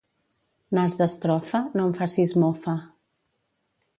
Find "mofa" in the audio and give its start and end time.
2.45-2.77